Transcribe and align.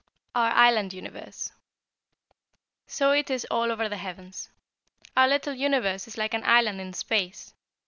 OUR 0.33 0.51
ISLAND 0.53 0.93
UNIVERSE. 0.95 1.51
"So 2.87 3.11
it 3.11 3.29
is 3.29 3.45
all 3.51 3.71
over 3.71 3.87
the 3.87 3.97
heavens. 3.97 4.49
Our 5.15 5.27
little 5.27 5.53
universe 5.53 6.07
is 6.07 6.17
like 6.17 6.33
an 6.33 6.43
island 6.43 6.81
in 6.81 6.93
space. 6.93 7.53